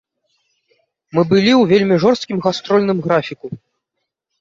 Мы 1.17 1.21
былі 1.35 1.53
ў 1.53 1.61
вельмі 1.73 2.01
жорсткім 2.07 2.37
гастрольным 2.49 2.97
графіку. 3.09 3.47